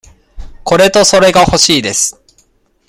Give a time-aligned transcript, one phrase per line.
[0.63, 2.19] これとそれがほしいです。